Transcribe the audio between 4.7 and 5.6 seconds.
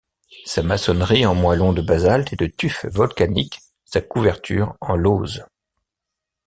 en lauzes.